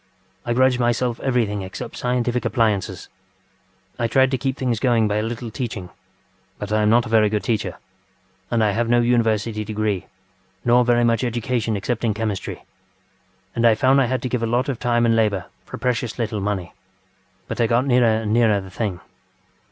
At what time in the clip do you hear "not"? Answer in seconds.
6.89-7.05